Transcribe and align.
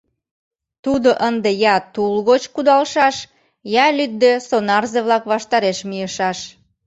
Тудо 0.83 1.09
ынде 1.27 1.51
я 1.75 1.75
тул 1.93 2.13
гоч 2.29 2.43
кудалшаш, 2.53 3.15
я 3.85 3.87
лӱдде 3.97 4.31
сонарзе-влак 4.47 5.23
ваштареш 5.31 5.77
мийышаш. 5.89 6.39